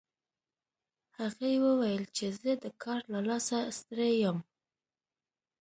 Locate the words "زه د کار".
2.39-3.01